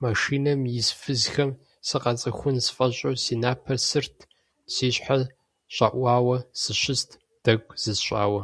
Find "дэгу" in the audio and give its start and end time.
7.42-7.74